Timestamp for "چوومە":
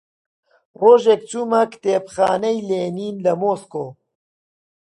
1.29-1.61